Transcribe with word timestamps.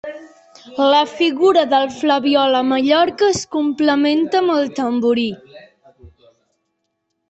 La 0.93 1.01
figura 1.11 1.65
del 1.75 1.85
flabiol 1.99 2.57
a 2.61 2.63
Mallorca 2.71 3.31
es 3.37 3.45
complementa 3.59 4.43
amb 4.45 4.59
el 4.59 4.77
tamborí. 4.83 5.31